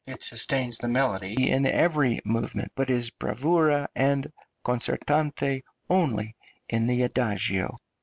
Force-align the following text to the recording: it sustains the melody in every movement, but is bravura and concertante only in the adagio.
it 0.07 0.23
sustains 0.23 0.79
the 0.79 0.87
melody 0.87 1.51
in 1.51 1.63
every 1.63 2.19
movement, 2.25 2.71
but 2.73 2.89
is 2.89 3.11
bravura 3.11 3.87
and 3.95 4.25
concertante 4.65 5.61
only 5.91 6.35
in 6.67 6.87
the 6.87 7.03
adagio. 7.03 7.77